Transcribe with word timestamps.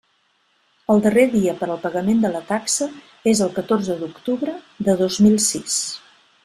El 0.93 1.03
darrer 1.05 1.25
dia 1.33 1.53
per 1.59 1.67
al 1.73 1.83
pagament 1.83 2.25
de 2.25 2.33
la 2.37 2.41
taxa 2.53 2.89
és 3.35 3.45
el 3.49 3.55
catorze 3.61 4.01
d'octubre 4.03 4.59
de 4.89 5.01
dos 5.05 5.23
mil 5.27 5.41
sis. 5.51 5.81